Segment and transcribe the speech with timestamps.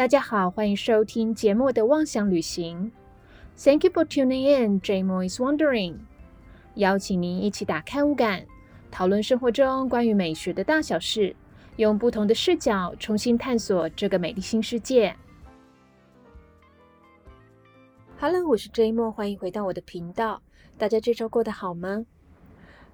[0.00, 2.90] 大家好，欢迎收听节目的妄想旅行。
[3.58, 4.80] Thank you for tuning in.
[4.80, 5.96] J Mo is wondering，
[6.76, 8.46] 邀请您一起打开五感，
[8.90, 11.36] 讨论生活中关于美学的大小事，
[11.76, 15.14] 用不同的视角重新探索这个美丽新世界。
[18.18, 20.40] Hello，我是 J Mo，欢迎回到我的频道。
[20.78, 22.06] 大家这周过得好吗？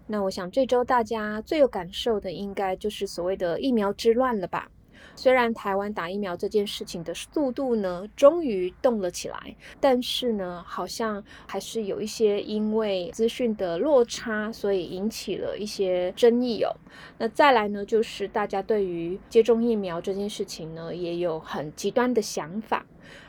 [0.09, 4.69] 那我想这周大家最有感受的，应该就是所谓的疫苗之乱了吧。
[5.15, 16.75] 虽然台湾打疫苗这件事情的速度呢，终于动了起来，但是呢，好像还是有一些因为资讯的落差，所以引起了一些争议哦。
[17.19, 22.85] 那再来呢，就是大家对于接种疫苗这件事情呢，也有很极端的想法。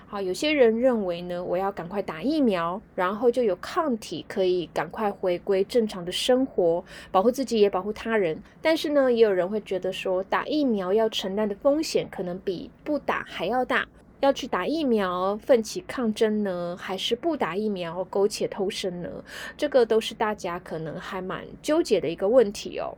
[0.10, 8.42] 好，有些人认为呢，我要赶快打疫苗，然后就有抗体，可以赶快回归正常的生活，保护自己也保护他人。
[8.62, 13.86] 但是呢，也有人会觉得说，打疫苗要承担的风险可能比不打还要大。
[14.22, 19.10] 要去打疫苗奋起抗争呢，还是不打疫苗苟且偷生呢？
[19.58, 22.98] 这个都是大家可能还蛮纠结的一个问题哦。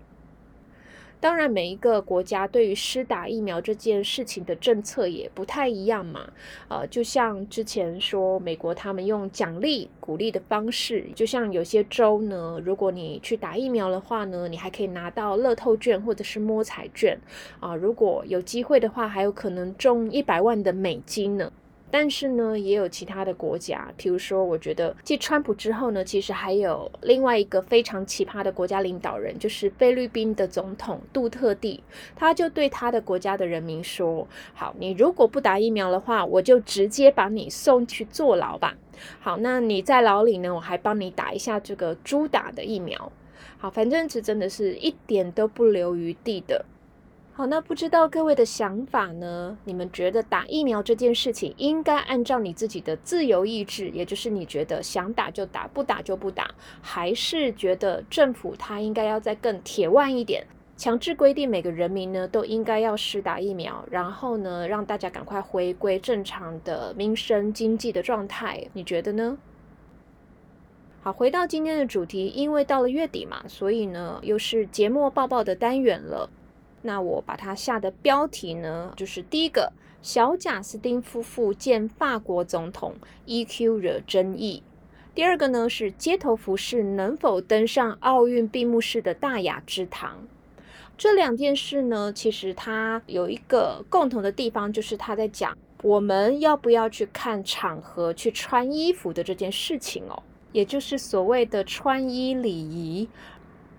[1.22, 6.32] 当然，每一个国家对于施打疫苗这件事情的政策也不太一样嘛。
[6.70, 17.20] 呃，就像之前说，美国他们用奖励鼓励的方式，就像有些州呢，如果你去打疫苗的话呢，你还可以拿到乐透券或者是摸彩券
[17.60, 17.76] 啊。
[17.76, 21.52] 如果有机会的话，还有可能中一百万的美金呢。
[21.92, 31.84] 但是呢，也有其他的国家，譬如说，我觉得继川普之后呢，其实还有另外一个非常奇葩的国家领导人，就是菲律宾的总统杜特地，
[32.16, 38.78] 他就对他的国家的人民说：“好，你如果不打疫苗的话，我就直接把你送去坐牢吧。
[39.20, 43.12] 好，那你在牢里呢，我还帮你打一下这个猪打的疫苗。
[43.58, 46.66] 好，反正是真的是一点都不留余地的。”
[47.40, 49.58] 好，那不知道各位的想法呢？
[49.64, 60.46] 你们觉得打疫苗这件事情应该按照你自己的自由意志，也就是你觉得想打就打，不打就不打，还是觉得政府它应该要再更铁腕一点，
[60.76, 68.68] 强制规定每个人民呢都应该要施打疫苗，然后呢让大家赶快回归正常的民生经济的状态？
[68.74, 69.38] 你觉得呢？
[71.02, 76.30] 好，回到今天的主题，因为到了月底嘛，所以呢又是节末报报的单元了。
[76.82, 82.96] 那我把它下的标题呢，就是第一个小贾斯汀夫妇见法国总统
[83.28, 84.64] EQ 惹争议，
[85.14, 90.28] 第二个呢是街头服饰能否登上奥运闭幕式的大雅之堂。
[90.98, 103.08] 这两件事呢，其实它有一个共同的地方，就是他在讲我们要不要去看场合去穿衣服的这件事情哦，也就是所谓的穿衣礼仪。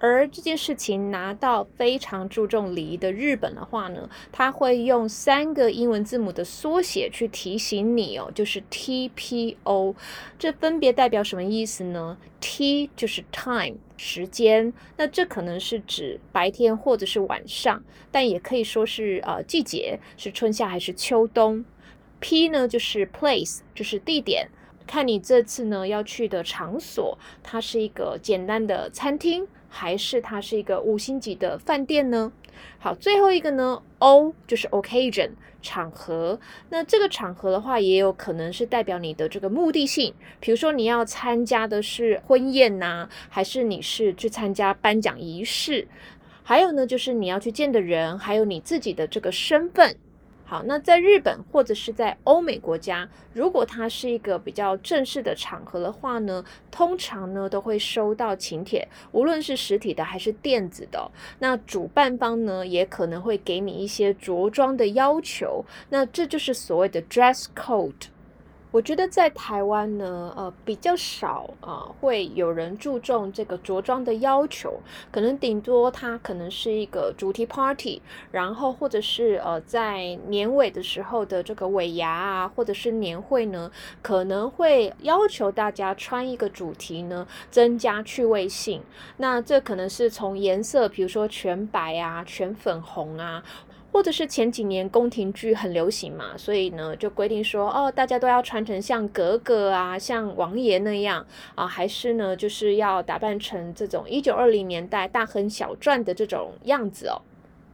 [0.00, 9.94] 而这件事情拿到非常注重礼仪的日本的话呢，他会用三个英文字母的缩写去提醒你哦，就是 TPO，
[10.38, 21.64] 这分别代表什么意思呢？T 就是 time 时间，那这可能是指白天或者是晚上，但也可以说是呃季节，是春夏还是秋冬。
[22.20, 24.48] P 呢就是 place，就是地点。
[24.86, 32.30] 看你这次呢要去的场所，它是一个简单的餐厅，还是它是一个五星级的饭店呢？
[32.78, 35.30] 好，最后一个呢，O 就是 occasion
[35.62, 36.38] 场合。
[36.68, 45.86] 那这个场合的话，也有可能是代表你的这个目的性，比如说你要参加的是婚宴呐，还是你是去参加颁奖仪式？
[46.42, 49.96] 还有呢，就是你要去见的人，还有你自己的这个身份。
[50.50, 61.08] 好，那在日本或者是在欧美国家，如果它是一个比较正式的场合的话呢，通常呢都会收到请帖，无论是实体的还是电子的。
[61.38, 68.09] 那主办方呢也可能会给你一些着装的要求，那这就是所谓的 dress code。
[68.72, 83.72] 我觉得在台湾呢，呃，比较少啊，会有人注重这个着装的要求，可能顶多它可能是一个主题 party，然后或者是呃，在年尾的时候的这个尾牙啊，或者是年会呢，
[84.02, 88.82] 可能会要求大家穿一个主题呢，增加趣味性。
[89.16, 93.42] 那这可能是从颜色，比如说全白啊，全粉红啊。
[93.92, 101.26] 或者是前几年宫廷剧很流行嘛，所以呢就规定说，哦，大家都要穿成像格格啊，像王爷那样
[101.56, 107.20] 啊，还是呢就是要打扮成这种一九二零年代大亨小传的这种样子哦。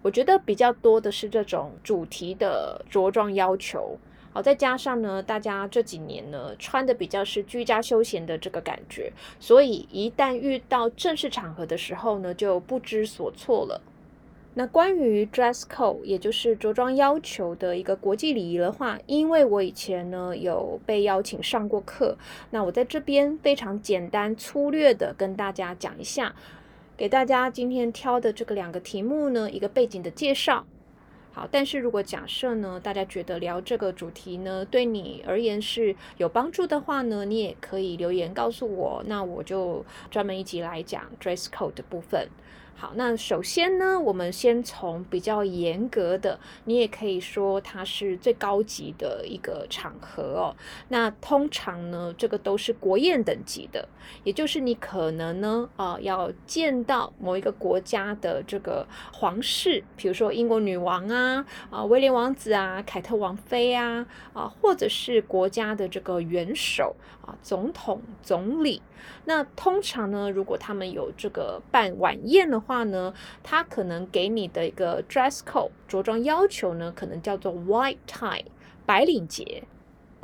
[0.02, 3.98] 我觉得比较多的是这种主题的着装要求，
[4.32, 13.80] 好，再加上呢，大家这几年呢穿的比较是居家休闲的这个感觉，所以一旦遇到正式场合的时候呢，就不知所措了。
[14.58, 22.16] 那关于 dress code，也就是着装要求的一个国际礼仪的话，因为我以前呢有被邀请上过课，
[22.52, 26.34] 那我在这边非常简单粗略的跟大家讲一下，
[26.96, 30.64] 给大家今天挑的这个两个题目呢一个背景的介绍。
[31.34, 42.30] 好，但是如果假设呢，大家觉得聊这个主题呢对你而言是有帮助的话呢，你也可以留言告诉我，那我就专门一集来讲 dress code 的部分。
[42.78, 50.54] 好，那首先呢，我们先从比较严格的，你也可以说它是最高级的一个场合哦。
[50.88, 53.88] 那通常呢，这个都是国宴等级的，
[54.24, 66.94] 也就是你可能呢，啊，要见到某一个国家的这个皇室，比如说英国女王啊，啊，威廉王子啊，凯特王妃啊，啊，或者是国家的这个元首
[67.26, 68.80] 啊，总统、总理。
[69.24, 73.12] 那通常呢，如果他们有这个办晚宴的话呢，
[73.42, 78.44] 他可能给你的一个 dress code 着装要求呢，可能叫做 white tie
[78.86, 79.64] 白领结。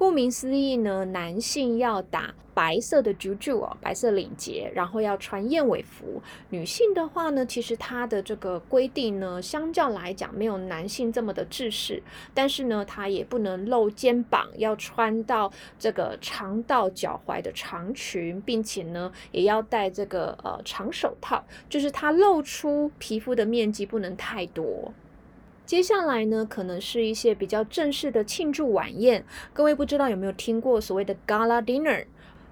[0.02, 6.20] 顾名思义呢，男性要打白色的 juju 哦，白色领结，然后要穿燕尾服。
[6.50, 12.02] 女性的话呢，其实它的这个规定呢，相较来讲没有男性这么的制式，
[12.34, 24.92] 但是呢，它也不能露肩膀，要穿到这个长到脚踝的长裙，并且呢，也要戴这个呃长手套，就是它露出皮肤的面积不能太多。
[25.72, 29.24] 接下来呢，可能是一些比较正式的庆祝晚宴。
[29.54, 32.04] 各位不知道有没有听过所谓的 gala dinner，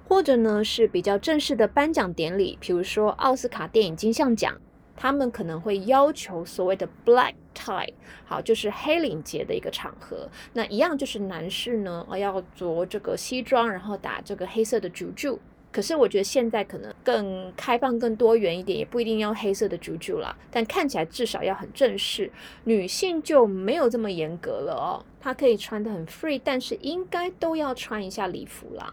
[0.08, 4.58] 或者呢是比较正式的颁奖典礼，比如说奥斯卡电影金像奖，
[4.96, 7.92] 他们可能会要求所谓的 black tie，
[8.24, 10.26] 好，就是黑领结的一个场合。
[10.54, 15.38] 那一样就是男士呢，要着这个西装，然后打这个黑色的 juju。
[15.72, 22.30] 可是我觉得现在可能更开放、更多元一点，也不一定要黑色的 juju 啦，但看起来至少要很正式。
[22.64, 28.92] 女性就没有这么严格了哦，她可以穿的很 free，但是应该都要穿一下礼服啦。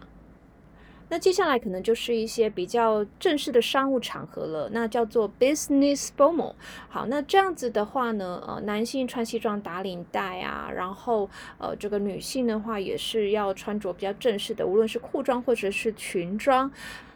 [1.10, 6.54] 那接下来可能就是一些比较正式的商务场合了，那叫做 business formal。
[6.88, 11.28] 好，那这样子的话呢，呃，男性穿西装打领带啊，然后
[11.58, 16.70] 呃，这个女性的话也是要穿着比较正式的，无论是裤装或者是裙装。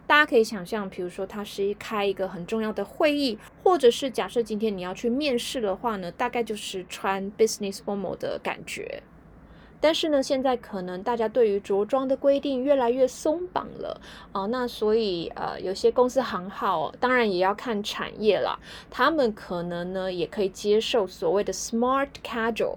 [0.04, 9.02] 大家可以想象，比如说他是开一个很重要的会议，或者是假设今天你要去面试的话呢，大概就是穿 business formal 的感觉。
[9.82, 14.00] 但是呢，现在可能大家对于着装的规定越来越松绑了
[14.30, 18.56] 啊，那所以呃，有些公司行号，当然也要看产业了，
[18.88, 22.76] 他们可能呢也可以接受所谓的 smart casual。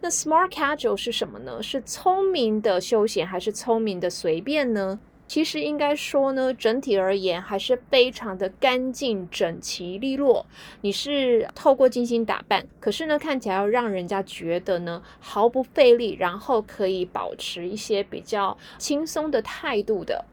[0.00, 1.62] 那 smart casual 是什么呢？
[1.62, 4.98] 是聪明的休闲还是聪明的随便呢？
[5.26, 10.46] 其实应该说呢，整体而言还是非常的干净、整齐、利落。
[10.80, 20.24] 你是透过精心打扮，可是呢，看起来要让人家觉得呢毫不费力，然后可以保持一些比较轻松的态度的。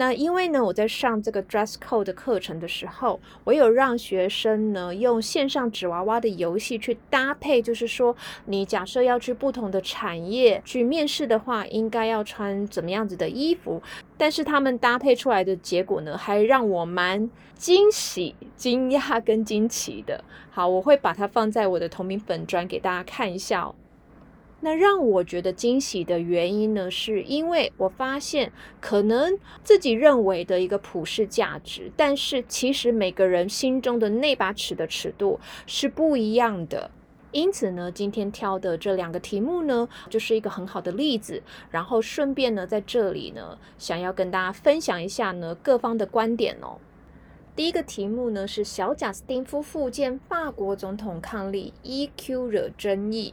[0.00, 8.16] 那因为呢，我在上这个 dress code 的课程的时候，我有让学生呢用线上纸娃娃的游戏去搭配，就是说，
[8.46, 13.82] 你假设要去不同的产业去面试的话，应该要穿怎么样子的衣服。
[14.16, 20.24] 但是他们搭配出来的结果呢，还让我蛮惊喜、惊讶跟惊奇的。
[20.50, 23.74] 好，我会把它放在我的同名粉砖给大家看一下哦。
[24.62, 36.90] 那让我觉得惊喜的原因呢，是因为我发现可能自己认为的一个普世价值，但是其实每个人心中的那把尺的尺度是不一样的。
[37.32, 41.42] 因此呢，今天挑的这两个题目呢，就是一个很好的例子。
[41.70, 46.78] 然后顺便呢，在这里呢，想要跟大家分享一下呢各方的观点哦。
[47.54, 53.32] 第一个题目呢是小贾斯汀夫妇见法国总统抗力 EQ 惹争议。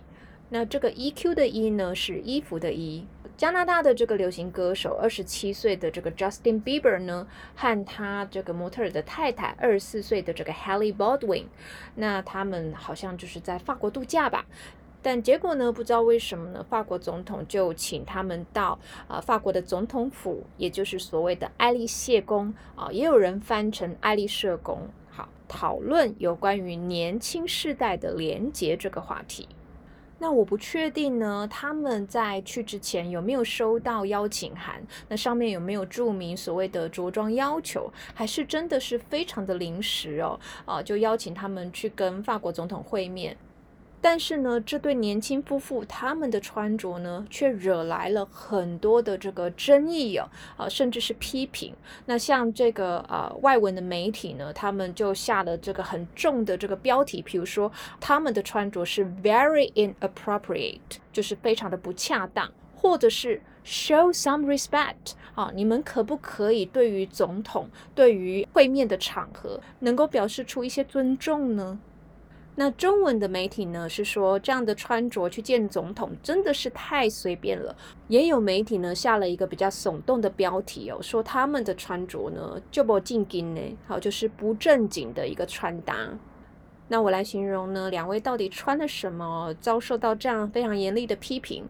[0.49, 3.05] 那这个 EQ 的 E 呢，是衣服的 E。
[3.35, 11.43] 加拿大的这个流行歌手，二十七岁的这个 Justin Bieber 呢，和他这个模特儿的太太，二十四岁的这个 Halle Baldwin，
[11.93, 14.47] 那他们好像就是在法国度假吧。
[15.03, 29.47] 但结果呢，不知道为什么呢，法国总统就请他们到啊法国的总统府，也就是所谓的爱丽谢宫啊，也有人翻成爱丽舍宫，好讨论有关于年轻世代的连结这个话题。
[30.19, 34.81] 那我不确定呢，他们在去之前有没有收到邀请函？
[35.07, 37.91] 那上面有没有注明所谓的着装要求？
[38.13, 40.39] 还是真的是非常的临时哦？
[40.65, 43.37] 啊，就邀请他们去跟法国总统会面？
[43.99, 51.73] 但是呢，这对年轻夫妇他们的穿着呢，却惹来了很多的这个争议哦，啊，甚至是批评。
[52.05, 60.79] 那像这个呃外文的媒体呢，他们就下了这个很重的这个标题，比如说他们的穿着是 very inappropriate，
[61.11, 71.79] 就是非常的不恰当，或者是 show some respect，啊，你们可不可以对于总统、对于会面的场合，能够表示出一些尊重呢？
[72.59, 77.75] 那中文的媒体呢是说，这样的穿着去见总统真的是太随便了。
[78.07, 85.95] 也有媒体呢下了一个比较耸动的标题哦，说他们的穿着呢就不正经呢，好就是不正经的一个穿搭。
[86.87, 91.63] 那我来形容呢，两位到底穿了什么，遭受到这样非常严厉的批评。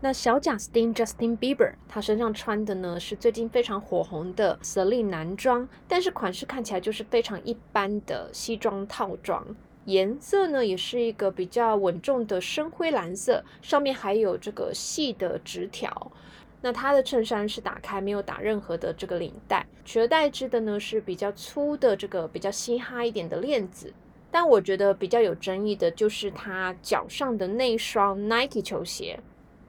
[0.00, 9.46] 那小贾斯汀 Justin Bieber 他身上穿的呢是最近非常火红的 Celine 男装，但是款式看起来就是非常一般的西装套装。
[9.86, 16.12] 颜色呢，也是一个比较稳重的深灰蓝色，上面还有这个细的直条。
[16.60, 23.92] 那它的衬衫是打开，没有打任何的这个领带，取而代之的呢是比较粗的这个比较嘻哈一点的链子。
[24.30, 29.18] 但我觉得比较有争议的就是它脚上的那双 Nike 球鞋，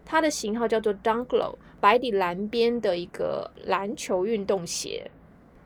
[0.06, 5.10] 它的型号叫做 Dunklow，白底蓝边的一个篮球运动鞋。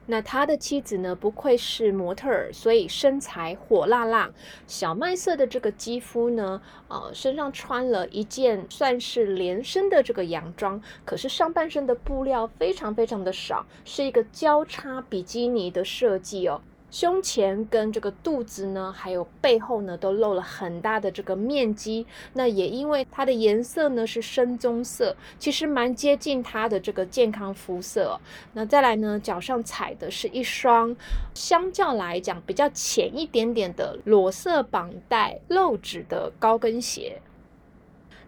[0.09, 1.13] 那他的妻子呢？
[1.13, 4.31] 不愧是模特儿，所以身材火辣辣，
[4.65, 16.61] 小麦色的这个肌肤呢，呃，身上穿了一件算是连身的这个洋装，可是上半身的布料非常非常的少，是一个交叉比基尼的设计哦。
[16.89, 22.05] 胸前跟这个肚子呢，还有背后呢，都露了很大的这个面积。
[22.33, 28.19] 那也因为它的颜色呢是深棕色，其实蛮接近它的这个健康肤色。
[28.53, 30.95] 那再来呢，脚上踩的是一双
[31.33, 37.21] 相较来讲比较浅一点点的裸色绑带露趾的高跟鞋。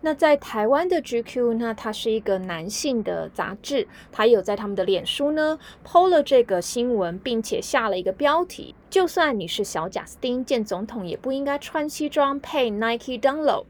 [0.01, 13.65] 那在台湾的 GQ，那它是一个男性的杂志，它有在他们的脸书呢，PO 了这个新闻，并且下了一个标题：就算你是小贾斯汀见总统，也不应该穿西装配 Nike DUNLAW。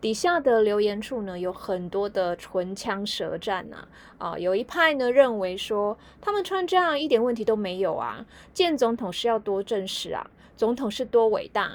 [0.00, 3.86] 底下的留言处呢，有很多的唇枪舌战呐，
[4.18, 11.70] 啊，有一派呢认为说，他们穿这样一点问题都没有啊，见总统是要多正式啊，总统是多伟大，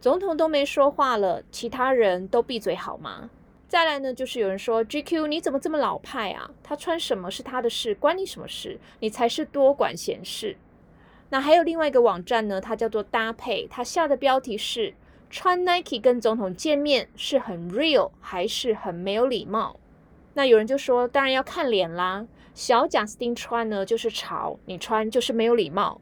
[0.00, 3.28] 总统都没说话了，其他人都闭嘴好吗？
[3.72, 6.50] 再来呢，就是有人说 GQ 你怎么这么老派啊？
[6.62, 8.78] 他穿什么是他的事，关你什么事？
[9.00, 10.58] 你才是多管闲事。
[11.30, 14.92] 那还有另外一个网站呢，它叫做搭配，它下的标题是
[15.30, 19.80] 穿 Nike 跟总统见面是很 real 还是很没有礼貌？
[20.34, 22.26] 那有人就说，当然要看脸啦。
[22.52, 25.98] 小贾斯汀穿呢就是潮，你穿就是没有礼貌。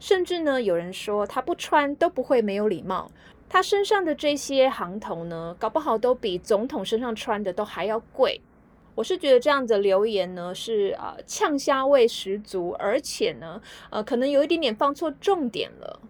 [0.00, 3.12] 甚至呢，有人说他不穿都不会没有礼貌。
[3.52, 8.40] 他身上的这些行头呢，搞不好都比总统身上穿的都还要贵。
[8.94, 16.00] 我是觉得这样的留言呢，是呃呛虾味十足，而且呢，呃可能有一点点放错重点了。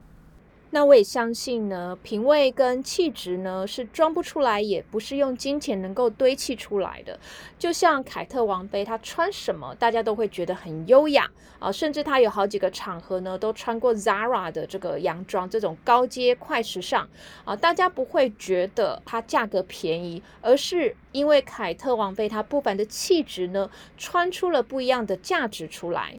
[0.75, 7.19] 那我也相信呢，品味跟气质呢是装不出来，也不是用金钱能够堆砌出来的。
[7.59, 17.07] 就像凯特王妃，她穿什么大家都会觉得很优雅啊，甚至她有好几个场合呢都穿过 Zara 的这个洋装，这种高阶快时尚
[17.45, 26.19] 啊，大家不会觉得它价格便宜，而是因为凯特王妃她不凡的气质呢，穿出了不一样的价值出来。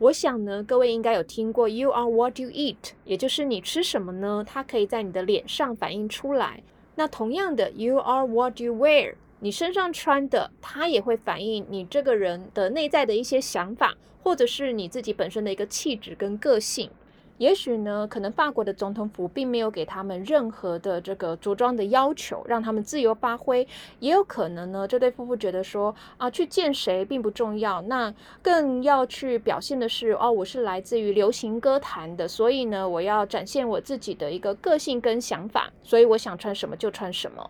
[0.00, 4.42] 我想呢，各位应该有听过 "You are what you eat"，也就是你吃什么呢？
[4.46, 6.62] 它可以在你的脸上反映出来。
[6.94, 16.90] 那同样的，"You are what you wear"，你身上穿的，它也会反映你这个人的内在的一些想法，或者是你自己本身的一个气质跟个性。
[17.40, 23.66] 也许呢，可能法国的总统府并没有给他们任何的这个着装的要求，让他们自由发挥。
[23.98, 37.48] 也有可能呢，这对夫妇觉得说啊，去见谁并不重要，那更要去表现的是哦，我是来自于流行歌坛的，所以呢，我要展现我自己的一个个性跟想法，所以我想穿什么就穿什么。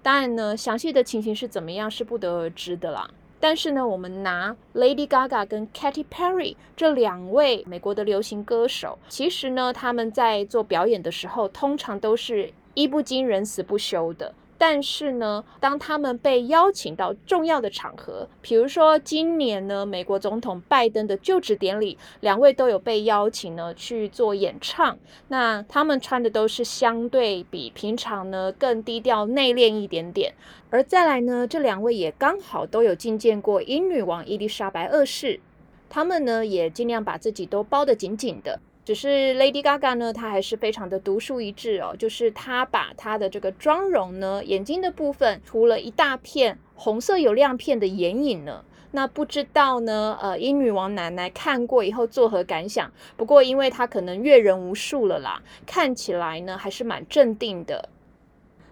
[0.00, 3.10] 当然呢，详细的情形是怎么样是不得而知的啦。
[3.40, 14.34] 但是呢，我们拿 Lady Gaga 跟 Katy Perry 这两位美国的流行歌手，其实呢，他们在做表演的时候，通常都是衣不惊人死不休的。
[14.58, 24.98] 但是呢，当他们被邀请到重要的场合，比如说今年呢，美国总统拜登的就职典礼，两位都有被邀请呢去做演唱。
[25.28, 30.34] 那他们穿的都是相对比平常呢更低调内敛一点点。
[30.70, 35.40] 而再来呢，这两位也刚好都有觐见过英女王伊丽莎白二世，
[35.88, 38.60] 他们呢也尽量把自己都包得紧紧的。
[38.88, 48.64] 只是 Lady Gaga 呢，她还是非常的独树一帜哦，就是她把她的这个妆容呢，眼睛的部分涂了一大片红色有亮片的眼影呢。
[48.92, 52.90] 那不知道呢，呃，英女王奶奶看过以后作何感想？
[53.14, 57.90] 不过因为她可能阅人无数了啦，看起来呢还是蛮镇定的。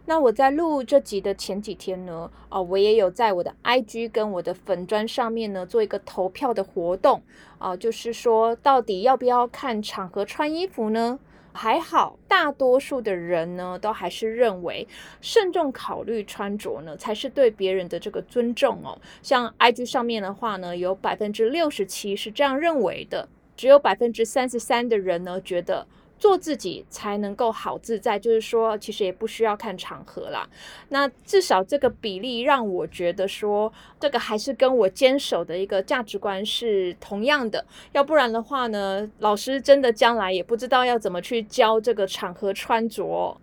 [0.08, 7.20] 那我在录这集的前几天呢，哦，我也有在我的 IG 跟我的粉砖上面呢做一个投票的活动，
[7.58, 11.18] 啊，就是说到底要不要看场合穿衣服呢？
[11.52, 14.86] 还好，大多数的人呢都还是认为
[15.20, 18.98] 慎重考虑穿着呢才是对别人的这个尊重哦。
[19.22, 25.86] 像 IG 上面的话呢，有百分之六十七是这样认为的，只有百分之三十三的人呢觉得。
[26.18, 30.48] 做自己才能够好自在，就是说，其实也不需要看场合啦。
[30.88, 37.64] 那至少这个比例让我觉得说，这个还是跟我坚守的一个价值观是同样的。
[37.92, 43.36] 要不然的话呢，老师真的将来也不知道要怎么去教这个场合穿着。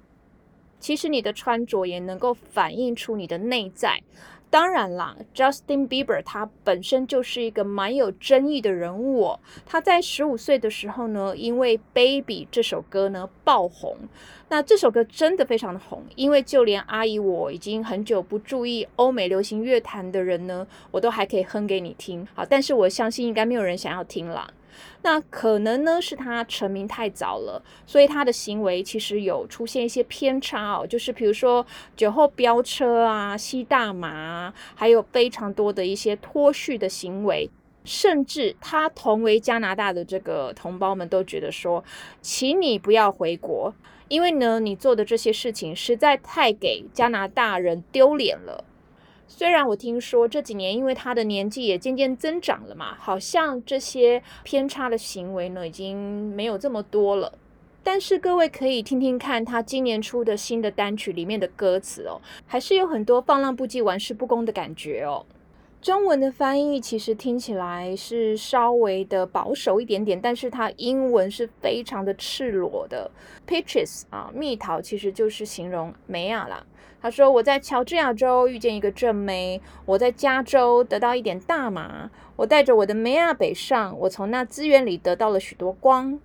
[0.80, 4.02] 其实你的穿着也能够反映出你的内在。
[4.54, 9.40] 当然啦，Justin Bieber 他本身就是一个蛮有争议的人物。
[9.66, 13.98] 他在十五岁的时候呢，因为《Baby》这首歌呢爆红。
[14.50, 22.28] 那这首歌真的非常的红，因为就连阿姨我已经很久不注意欧美流行乐坛的人呢，我都还可以哼给你听。
[22.36, 24.48] 好，但是我相信应该没有人想要听啦。
[25.02, 31.66] 那可能呢是他成名太早了，所以他的行为其实有出现一些偏差哦，就是比如说
[31.96, 37.50] 酒后飙车啊、吸大麻，还有非常多的一些脱序的行为，
[37.84, 41.84] 甚至他同为加拿大的这个同胞们都觉得说，
[42.22, 43.74] 请你不要回国，
[44.08, 48.64] 因为呢你做的这些事情实在太给加拿大人丢脸了。
[49.36, 57.34] 虽然我听说这几年，因为他的年纪也渐渐增长了嘛，好像这些偏差的行为呢，已经没有这么多了。
[57.82, 65.26] 但是各位可以听听看他今年出的新的单曲里面的歌词哦，还是有很多放浪不羁、玩世不恭的感觉哦。
[65.82, 73.10] 中文的翻译其实听起来是稍微的保守一点点，但是它英文是非常的赤裸的。
[73.48, 76.64] Peaches 啊，蜜桃其实就是形容梅亚啦。
[77.04, 86.18] 他说：“我在乔治亚州遇见一个正妹，我在加州得到一点大麻，我带着我的梅亚北上，我从那资源里得到了许多光。”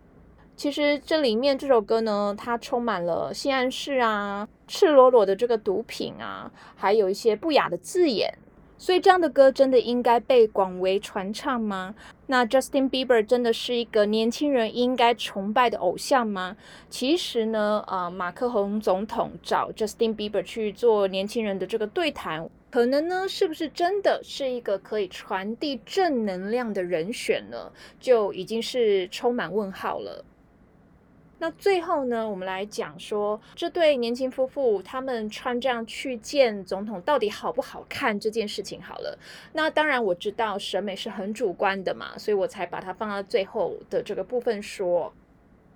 [0.54, 8.38] 其实这里面这首歌呢，它充满了性暗示啊，赤裸裸的这个毒品啊，还有一些不雅的字眼。
[8.78, 11.94] 所以这样的歌真的应该被广为传唱吗？
[12.28, 16.56] 那 Justin Bieber 真的是一个年轻人应该崇拜的偶像吗？
[16.88, 27.72] 其实呢，呃，马克宏总统找 Justin Bieber 去做年轻人的这个对谈，可能呢，是不是真的是一个可以传递正能量的人选呢？
[27.98, 30.24] 就已经是充满问号了。
[31.38, 39.18] 那最后呢，我们来讲说这对年轻夫妇他们穿这样去见总统到底好不好看这件事情好了。
[39.52, 45.12] 那当然我知道审美是很主观的嘛，所以我才把它放到最后的这个部分说。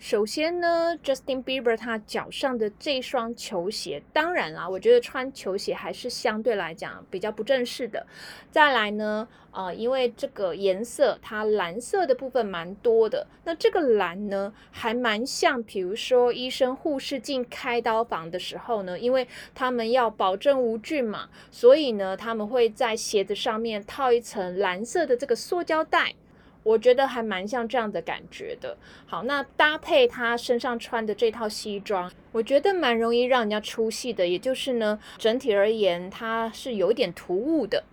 [0.03, 8.05] 首先呢，Justin Bieber 他脚上的这双球鞋，当然啦，我觉得穿球鞋还是相对来讲比较不正式的。
[8.51, 26.17] 再来呢，呃，因为这个颜色它蓝色的部分蛮多的，那这个蓝呢还蛮像，比如说医生护士进开刀房的时候呢，因为他们要保证无菌嘛，所以呢他们会在鞋子上面套一层蓝色的这个塑胶袋。
[26.62, 28.77] 我觉得还蛮像这样的感觉的。
[29.07, 34.27] 好，那搭配他身上穿的这套西装，我觉得蛮容易让人家出戏的。
[34.27, 37.85] 也就是呢，整体而言，它是有一点突兀的。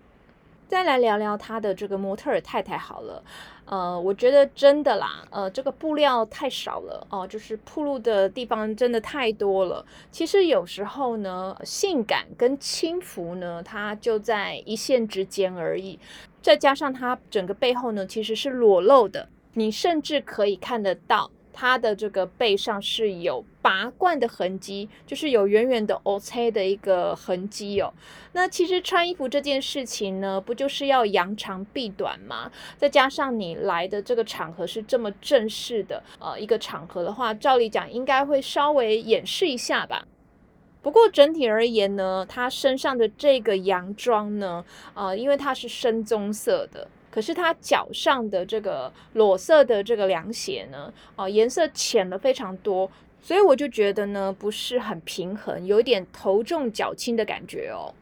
[0.67, 3.23] 再来聊聊他的这个模特儿太太好了。
[3.65, 9.83] 呃，我觉得真的啦，呃，这个布料太少了哦，就是铺路的地方真的太多了。
[10.11, 15.99] 其实有时候呢，性感跟轻浮呢，它就在一线之间而已。
[16.41, 21.31] 再加上它整个背后呢，其实是裸露的，你甚至可以看得到。
[21.51, 27.93] 它的这个背上是有拔罐的痕迹，就是有远远的 O C 的一个痕迹哦。
[28.31, 32.49] 那其实穿衣服这件事情呢，不就是要扬长避短吗？
[32.77, 40.05] 再加上你来的这个场合是这么正式的呃一个场合的话，照理讲应该会稍微掩饰一下吧。
[40.89, 46.87] 不过整体而言呢，他身上的这个洋装呢，呃，因为它是深棕色的。
[47.11, 52.89] 可是他脚上的这个裸色的这个凉鞋呢，哦，颜色浅了非常多，
[53.21, 57.93] 所以我就觉得呢不是很平衡，有一点头重脚轻的感觉哦。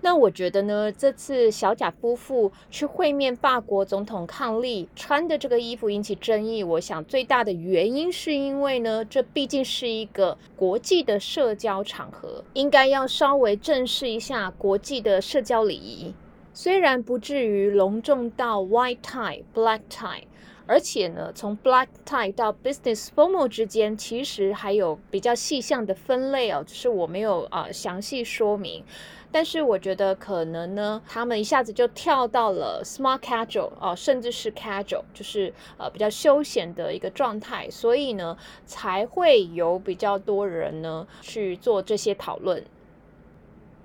[0.00, 16.14] 那我觉得呢，这次小贾夫妇去会面法国总统康利穿的这个衣服引起争议，我想最大的原因是因为呢，这毕竟是一个国际的社交场合，应该要稍微正视一下国际的社交礼仪。
[16.54, 20.22] 虽然不至于隆重到 white tie black tie，
[20.68, 28.84] 而且呢，从 black tie 到 business formal 之间，其实还有比较细项的分类哦，只是我没有啊详细说明。
[29.30, 42.62] 但是我觉得可能呢，他们一下子就跳到了 smart casual 哦，甚至是 casual，就是呃比较休闲的一个状态，所以呢才会有比较多人呢去做这些讨论。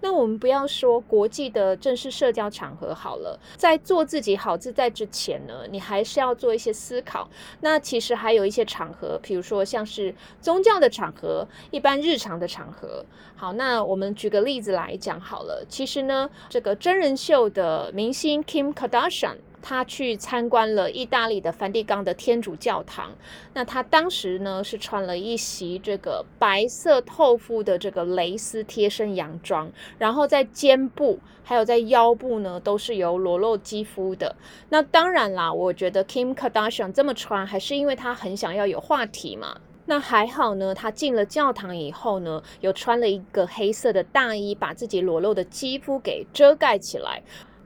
[0.04, 7.30] 那我们不要说国际的正式社交场合好了，在做自己好自在之前呢，你还是要做一些思考。
[7.62, 13.06] 那其实还有一些场合，比如说像是宗教的场合，一般日常的场合。
[13.38, 15.66] 好，那我们举个例子来讲好了。
[15.70, 19.38] 其实呢，这个真人秀的明星 Kim Kardashian。
[19.64, 23.14] 他去参观了意大利的梵蒂冈的天主教堂。
[23.54, 34.36] 那他当时呢是穿了一袭这个白色透肤的这个蕾丝贴身洋装，然后在肩部还有在腰部呢都是有裸露肌肤的。
[34.70, 39.62] 那当然啦，我觉得 Kim Kardashian 这么穿还是因为他很想要有话题嘛。
[39.86, 47.22] 那还好呢，他进了教堂以后呢，有穿了一个黑色的大衣，把自己裸露的肌肤给遮盖起来。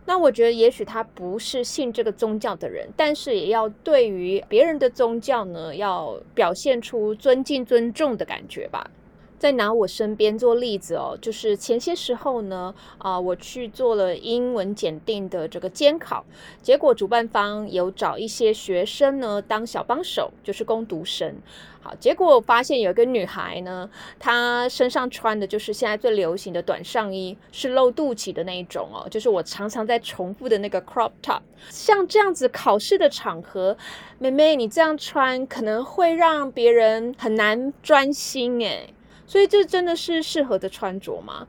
[0.07, 8.89] 那我觉得，也许他不是信这个宗教的人，但是也要对于别人的宗教呢，要表现出尊敬、尊重的感觉吧。
[9.37, 16.25] 再拿我身边做例子哦，就是前些时候呢，啊，我去做了英文检定的这个监考，
[16.61, 21.35] 结果主办方有找一些学生呢当小帮手，就是攻读生。
[21.79, 31.41] 好，结果我发现有一个女孩呢，她身上穿的就是现在最流行的短上衣，是露肚脐的那一种哦，就是我常常在重复的那个 crop top。
[31.69, 33.77] 像这样子考试的场合，
[34.17, 38.93] 妹妹你这样穿可能会让别人很难专心诶。
[39.27, 41.47] 所以这真的是适合的穿着吗？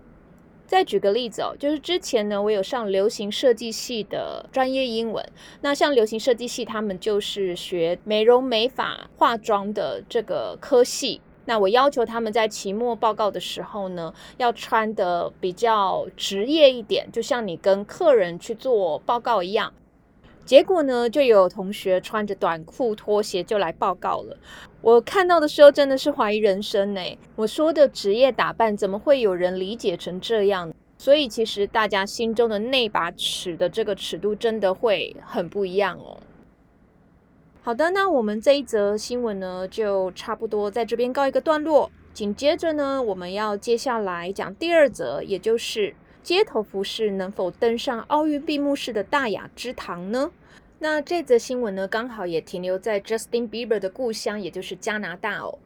[0.67, 5.27] 再举个例子哦，就是之前呢，我有上流行设计系的专业英文。
[5.62, 11.23] 那像流行设计系，他们就是学美容美发、化妆的这个科系。
[11.47, 19.73] 那我要求他们在期末报告的时候呢，要穿的比较职业一点，就像你跟客人去做报告一样。
[20.49, 24.35] 结果呢，就有同学穿着短裤拖鞋就来报告了。
[24.81, 27.19] 我看到的时候真的是怀疑人生呢。
[27.37, 30.73] 我说的职业打扮，怎么会有人理解成这样？
[30.97, 36.17] 所以其实大家心中的那把尺的这个尺度，真的会很不一样哦。
[37.61, 41.91] 好的，那我们这一则新闻呢，就差不多在这边告一个段落。
[42.15, 45.95] 紧接着呢，我们要接下来讲第二则，也就是。
[46.22, 50.31] 街头服饰能否登上奥运闭幕式的大雅之堂呢？
[50.81, 55.59] 那这则新闻呢，刚好也停留在 Justin Bieber 的故乡，也就是加拿大哦。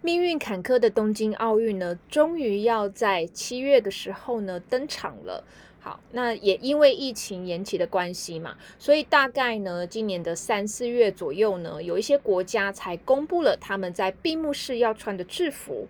[0.00, 5.42] 命运坎坷的东京奥运呢，终于要在七月的时候呢登场了。
[5.80, 15.88] 好，那也因为疫情延期的关系嘛，所以大概呢，今年的三四月左右呢，有一些国家才公布了他们在闭幕式要穿的制服。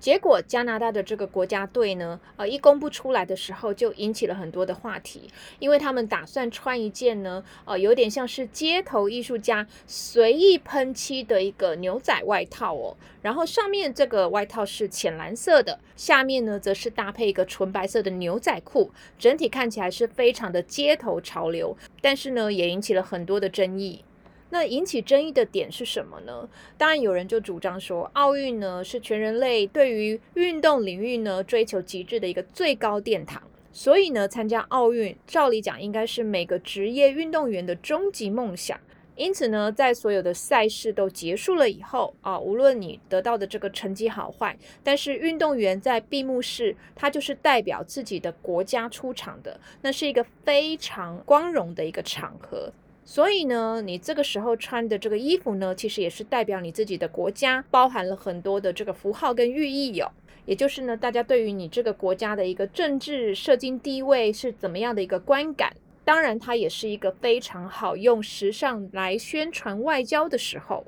[0.00, 24.02] 结果加拿大的这个国家队呢，呃，一公布出来的时候就引起了很多的话题，因为他们打算穿一件呢，呃，有点像是街头艺术家随意喷漆的一个牛仔外套哦，然后上面这个外套是浅蓝色的，下面呢则是搭配一个纯白色的牛仔裤，整体看起来是非常的街头潮流，但是呢也引起了很多的争议。
[24.50, 26.48] 那引起争议的点是什么呢？
[26.76, 38.78] 当然有人就主张说，奥运呢是全人类对于运动领域呢追求极致的一个最高殿堂，所以呢参加奥运，照理讲应该是每个职业运动员的终极梦想。
[39.16, 52.72] 因此呢，在所有的赛事都结束了以后啊，无论你得到的这个成绩好坏，但是运动员在闭幕式，他就是代表自己的国家出场的，那是一个非常光荣的一个场合。
[53.10, 60.08] 所以呢，你这个时候穿的这个衣服呢，其实也是代表你自己的国家，包含了很多的这个符号跟寓意哟。
[60.46, 65.74] 也就是呢，大家对于你这个国家的一个政治社经地位是怎么样的一个观感。
[66.04, 70.86] 当然，它也是一个非常好用时尚来宣传外交的时候。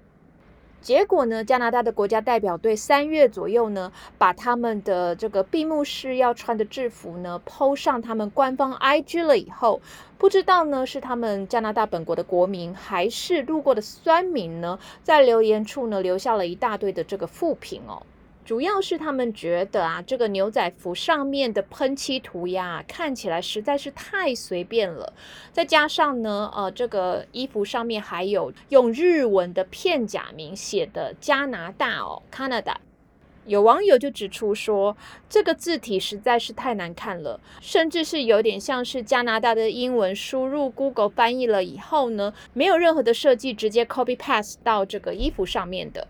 [0.82, 9.80] 结果呢，加拿大的国家代表队三月左右呢，把他们的这个闭幕式要穿的制服呢，PO 上他们官方 IG 了以后，
[10.18, 18.02] 不知道呢是他们加拿大本国的国民，还是路过的酸民呢，在留言处呢留下了一大堆的这个负评哦。
[18.44, 25.12] 主要是他们觉得啊，这个牛仔服上面的喷漆涂鸦看起来实在是太随便了，
[25.52, 32.74] 再加上呢，呃，这个衣服上面还有用日文的片假名写的加拿大哦，Canada。
[33.44, 34.96] 有网友就指出说，
[35.28, 46.06] 这个字体实在是太难看了，甚至是有点像是加拿大的英文输入 Google 翻译了以后呢，没有任何的设计，直接 copy paste 到这个衣服上面的。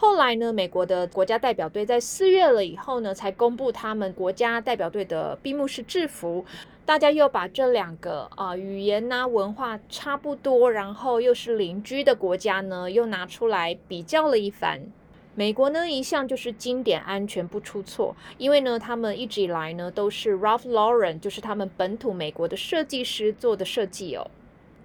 [0.00, 6.42] 后来呢，美国的国家代表队在四月了以后呢，才公布他们国家代表队的闭幕式制服。
[6.86, 14.80] 大家又把这两个啊语言呐文化差不多，然后又是邻居的国家呢，又拿出来比较了一番。
[15.34, 24.30] 美国呢一向就是经典安全不出错，因为呢他们一直以来呢都是 Ralph Lauren，就是他们本土美国的设计师做的设计哦。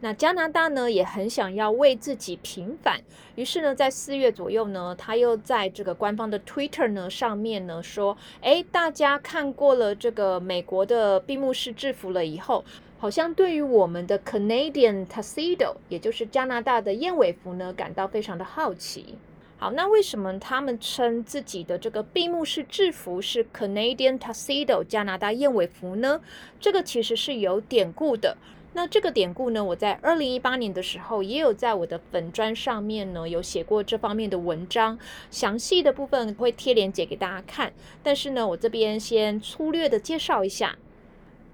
[0.02, 3.02] 那加拿大呢也很想要为自己平反，
[3.36, 12.64] 于是呢在四月左右呢，他又在这个官方的 Twitter 呢上面呢说，哎，大家看过了这个美国的闭幕式制服了以后，
[13.00, 19.16] 好像对于我们的 Canadian Tuxedo，也就是加拿大的燕尾服呢，感到非常的好奇。
[19.58, 26.20] 好，那为什么他们称自己的这个闭幕式制服是 Canadian Tuxedo 加拿大燕尾服呢？
[26.60, 28.38] 这个其实是有典故的。
[28.76, 35.00] 那这个典故呢，我在二零一八年的时候也有在我的粉砖上面呢有写过这方面的文章，
[35.32, 37.72] 详细的部分会贴链接给大家看。
[38.04, 40.78] 但是呢，我这边先粗略的介绍一下。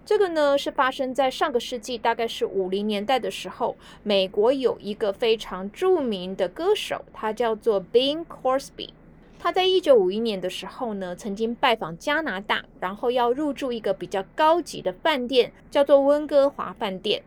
[0.03, 8.89] 这个呢是发生在上个世纪，大概是五零年代的时候，美国有一个非常著名的歌手，他叫做 Bing Crosby。
[9.43, 17.23] 他在一九五一年的时候呢，曾经拜访加拿大，然后要入住一个比较高级的饭店，叫做温哥华饭店。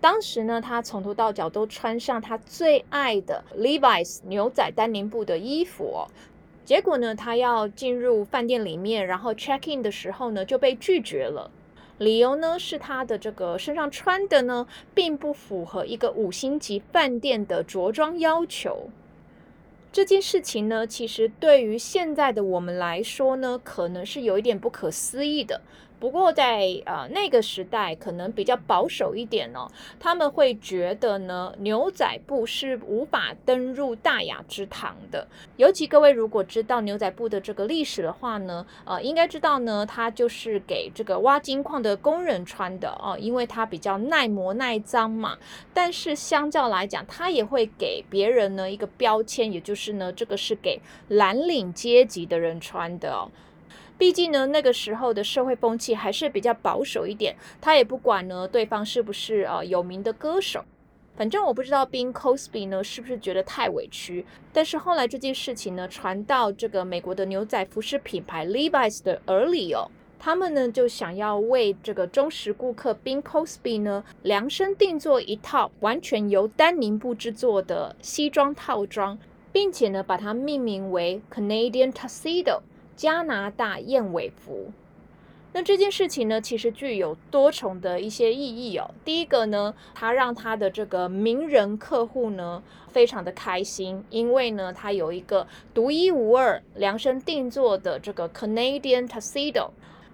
[0.00, 6.06] 当时呢，他从头到脚都穿上他最爱的 Levi's 牛仔丹宁布的衣服。
[6.64, 11.50] 结果呢，他要进入饭店里面，然后 check in 的时候呢，就被拒绝了。
[11.98, 18.88] 理由呢是他的这个身上穿的呢，并不符合一个五星级饭店的着装要求。
[19.92, 25.60] 这件事情呢，其实对于现在的我们来说呢，可能是有一点不可思议的。
[26.00, 35.28] 不过在呃那个时代，可能比较保守一点哦，他们会觉得呢，牛仔布是无法登入大雅之堂的。
[35.56, 45.36] 尤其各位如果知道牛仔布的这个历史的话呢，呃，应该知道呢，它就是给这个挖金矿的工人穿的哦，因为它比较耐磨耐脏嘛。
[45.74, 53.30] 但是相较来讲，它也会给别人呢一个标签，也就是呢，这个是给蓝领阶级的人穿的哦。
[54.00, 60.64] 毕竟呢，那个时候的社会风气还是比较保守一点，他也不管呢对方是不是呃有名的歌手，
[61.18, 64.24] 反正我不知道 Bin Cosby 呢是不是觉得太委屈。
[64.54, 79.18] 但是后来这件事情呢传到这个美国的牛仔服饰品牌 Levi's 的耳里哦，他们呢就想要为这个忠实顾客 Bin Cosby 呢量身定做一套完全由丹宁布制作的西装套装，
[79.52, 82.60] 并且呢把它命名为 Canadian Tuxedo。
[83.00, 84.72] 加拿大燕尾服，
[85.54, 88.90] 那这件事情呢，其实具有多重的一些意义哦。
[89.02, 99.70] 第一个呢，它让他的这个名人客户呢，非常的开心，因为呢，他有一个独一无二、量身定做的这个 Canadian Tuxedo，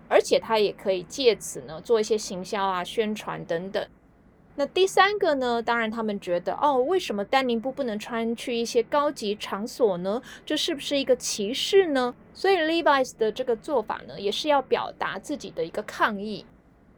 [0.08, 3.84] 而且他也可以借此呢，做一些行销啊、宣传等等。
[4.58, 5.60] 那第三个呢？
[5.62, 10.22] 当然，他们觉得哦，为什么丹宁布不能穿去一些高级场所呢？
[10.46, 12.14] 这是不是一个歧视呢？
[12.32, 16.46] 所以 Levi's 的这个做法呢，也是要表达自己的一个抗议。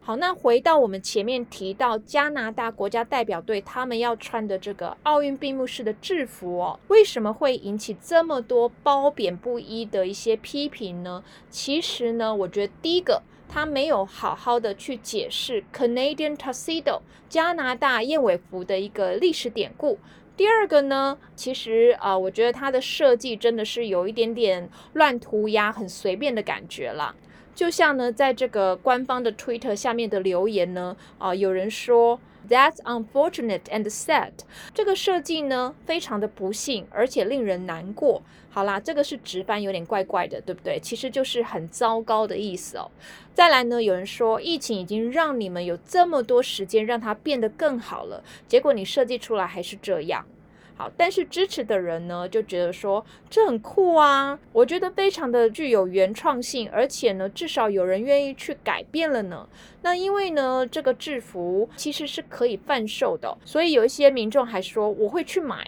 [0.00, 11.24] 好，那回到我们前面提到加拿大国家代表队他们要穿的这个奥运闭幕式的制服哦，为什么会引起这么多褒贬不一的一些批评呢？
[11.50, 13.20] 其实呢，我觉得第一个。
[13.48, 19.98] 他没有好好的去解释 Canadian Tuxedo 加拿大燕尾服的一个历史典故。
[20.36, 27.14] 第二个呢，其实啊，我觉得它的设计真的是有一点点乱涂鸦，很随便的感觉啦。
[27.54, 32.20] 就像呢，在这个官方的 Twitter 下面的留言呢，啊，有人说。
[32.48, 34.30] That's unfortunate and sad。
[34.72, 38.22] 这个设计呢，非常的不幸，而且令人难过。
[38.58, 40.80] 好啦，这个是直翻，有点怪怪的，对不对？
[40.80, 42.90] 其实就是很糟糕的意思哦。
[43.32, 50.26] 再来呢，有人说疫情已经让你们有这么多时间，让它变得更好了，结果你设计出来还是这样。
[50.74, 59.48] 好，但是支持的人呢，就觉得说这很酷啊，我觉得非常的具有原创性，而且呢，至少有人愿意去改变了呢。
[59.82, 65.64] 那因为呢，这个制服其实是可以贩售的，所以有一些民众还说我会去买。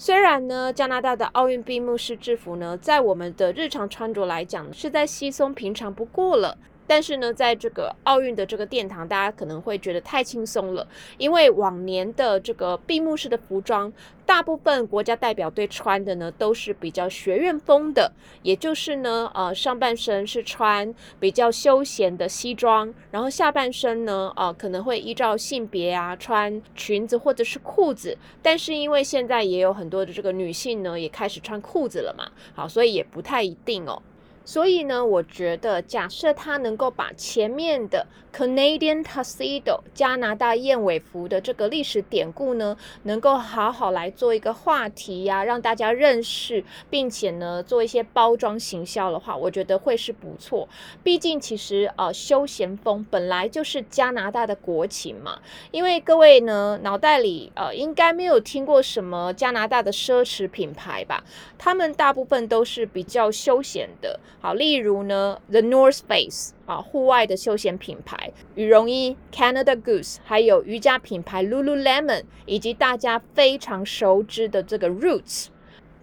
[0.00, 6.56] 虽然呢，加拿大的奥运闭幕式制服呢，在我们的日常穿着来讲，是在稀松平常不过了。
[6.88, 13.92] 但是呢，在这个奥运的这个殿堂，大家可能会觉得太轻松了，因为往年的这个闭幕式的服装，
[14.24, 18.10] 大部分国家代表队穿的呢都是比较学院风的，
[18.42, 28.16] 也就是呢，呃，上半身是穿比较休闲的西装，然后下半身呢，呃，可能会依照性别啊穿裙子或者是裤子。
[28.42, 34.02] 但是因为现在也有很多的这个女性呢，也开始穿裤子了嘛，好，所以也不太一定哦。
[34.48, 50.66] 所以呢，我觉得假设他能够把前面的 Canadian Tuxedo 加拿大燕尾服的这个历史典故呢，能够好好来做一个话题呀，让大家认识，并且呢做一些包装行销的话，我觉得会是不错。
[51.02, 55.38] 毕竟其实呃休闲风本来就是加拿大的国情嘛。
[55.70, 61.22] 因为各位呢脑袋里呃应该没有听过什么加拿大的奢侈品牌吧？
[61.58, 64.18] 他们大部分都是比较休闲的。
[64.40, 75.48] 好，例如呢，The North Face 啊，户外的休闲品牌；羽绒衣 Canada Goose，还有瑜伽品牌 Lululemon，以及大家非常熟知的这个 Roots。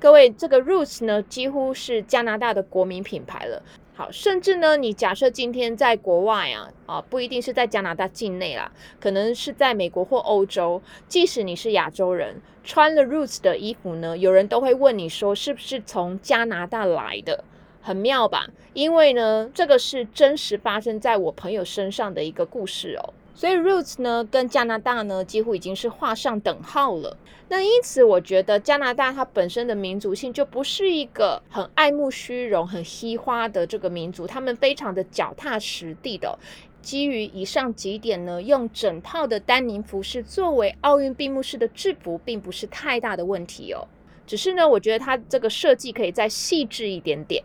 [0.01, 3.63] 各位，这个 Roots 呢，几乎是加拿大的国民品牌了。
[3.93, 8.69] 好，甚至呢，你假设今天在国外啊，啊，不一定是在加拿大境内啦，
[8.99, 17.45] 可能是在美国或欧洲，即使你是亚洲人，穿了 Roots 的衣服呢，有人都会问你说，是不是从加拿大来的？
[17.85, 18.47] 很妙吧？
[18.73, 23.13] 因为呢，这个是真实发生在我朋友身上的一个故事哦。
[23.35, 27.15] 所以 Roots 呢，跟加拿大呢，几乎已经是画上等号了。
[27.49, 36.39] 那因此，我觉得加拿大它本身的民族性就不是一个很爱慕虚荣、很嘻花的这个民族，他们非常的脚踏实地的。
[36.81, 43.87] 基于以上几点呢，用整套的丹宁服饰作为奥运闭幕式的制服，并不是太大的问题哦。
[44.25, 47.43] 只是呢，我觉得它这个设计可以再细致一点点。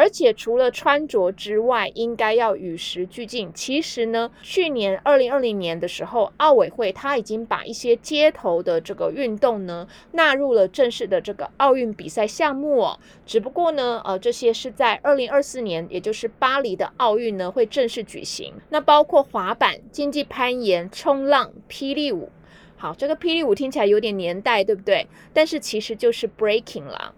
[0.00, 3.52] 而且除了穿着之外，应该要与时俱进。
[3.52, 12.98] 其实呢，去年二零二零年的时候，奥委会他已经把一些街头的这个运动呢纳入了正式的这个奥运比赛项目哦。
[13.26, 18.54] 只不过呢，呃，这些是在二零二四年，也就是巴黎的奥运呢会正式举行。
[18.70, 22.30] 那包括滑板、竞技攀岩、冲浪、霹雳舞。
[22.78, 25.06] 好，这个霹雳舞听起来有点年代，对不对？
[25.34, 27.12] 但是其实就是 breaking 啦。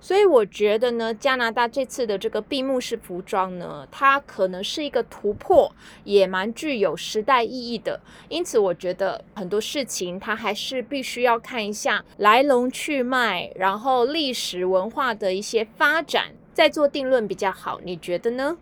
[0.00, 5.70] 所以我觉得呢，加拿大这次的这个闭幕式服装呢，它可能是一个突破，
[6.04, 8.00] 也蛮具有时代意义的。
[8.28, 17.80] 因此，我觉得很多事情它还是必须要看一下来龙去脉，然后历史文化的一些发展，再做定论比较好。
[17.84, 18.56] 你觉得呢？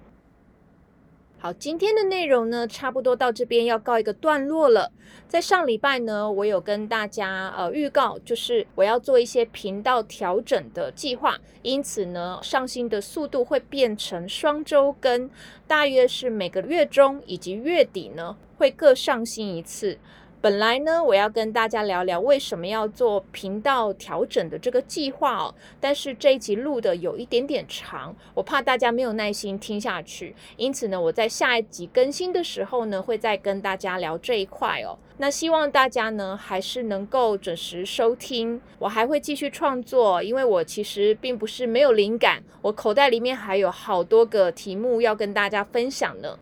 [1.41, 4.91] 好，今天的内容呢，差不多到这边要告一个段落了。
[5.29, 15.31] 在上礼拜呢，我有跟大家呃预告，就是我要做一些频道调整的计划，因此呢，上新的速度会变成双周更，
[15.69, 19.97] 大约是每个月中以及月底呢，会各上新一次。
[20.41, 25.53] 本来呢，我要跟大家聊聊为什么要做频道调整的这个计划哦。
[25.81, 34.97] 但是这一集录的有一点点长，我怕大家没有耐心听下去，因此呢，我在下一集更新的时候呢，会再跟大家聊这一块哦。
[35.17, 46.39] 那希望大家呢，还是能够准时收听，我还会继续创作，因为我其实并不是没有灵感，我口袋里面还有好多个题目要跟大家分享呢。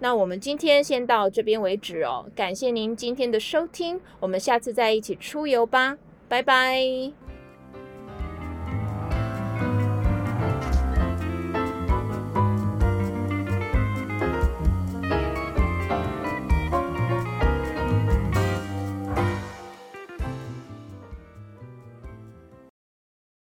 [0.00, 7.19] 那我们今天先到这边为止哦，感谢您今天的收听，我们下次再一起出游吧，拜拜。